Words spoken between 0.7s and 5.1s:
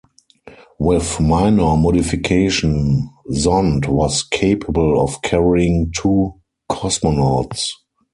With minor modification, Zond was capable